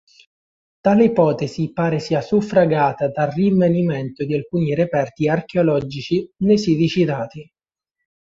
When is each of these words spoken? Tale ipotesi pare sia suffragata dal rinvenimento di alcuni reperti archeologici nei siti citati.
Tale 0.79 1.03
ipotesi 1.03 1.71
pare 1.73 1.99
sia 1.99 2.21
suffragata 2.21 3.09
dal 3.09 3.29
rinvenimento 3.29 4.25
di 4.25 4.33
alcuni 4.33 4.73
reperti 4.73 5.27
archeologici 5.29 6.27
nei 6.37 6.57
siti 6.57 6.87
citati. 6.87 7.47